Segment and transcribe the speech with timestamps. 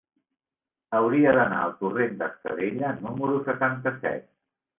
[0.99, 4.27] Hauria d'anar al torrent d'Estadella número setanta-set.